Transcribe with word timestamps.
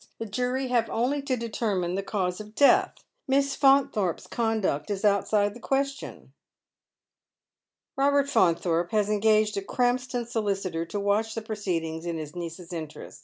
The 0.17 0.25
jury 0.25 0.69
have 0.69 0.89
only 0.89 1.21
to 1.21 1.37
determine 1.37 1.93
the 1.93 2.01
cause 2.01 2.41
of 2.41 2.55
death. 2.55 3.03
Mjss 3.29 3.55
Faunthorpe's 3.55 4.25
conduct 4.25 4.89
is 4.89 5.05
outside 5.05 5.53
the 5.53 5.59
question." 5.59 6.33
Eobert 7.99 8.27
Faunthorpe 8.27 8.89
has 8.89 9.11
engaged 9.11 9.57
a 9.57 9.61
Krampston 9.61 10.23
sohcitor 10.25 10.89
to 10.89 10.99
watch 10.99 11.35
the 11.35 11.43
proceedings 11.43 12.07
in 12.07 12.17
his 12.17 12.35
niece's 12.35 12.73
interest. 12.73 13.19